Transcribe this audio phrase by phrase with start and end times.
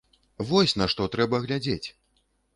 [0.51, 1.87] Вось на што трэба глядзець!